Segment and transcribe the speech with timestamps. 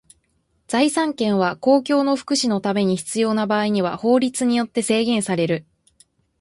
[0.65, 5.63] 財産権は公共の福祉のために必要な場合には法律によって制限される。